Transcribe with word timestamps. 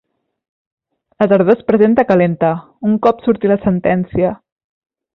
La 1.19 1.27
tardor 1.33 1.53
es 1.57 1.61
presenta 1.67 2.07
calenta, 2.13 2.51
un 2.91 2.99
cop 3.07 3.23
surti 3.29 3.55
la 3.55 3.63
sentència. 3.71 4.37